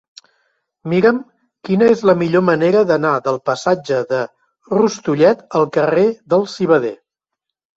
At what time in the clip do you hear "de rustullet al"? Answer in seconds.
4.15-5.69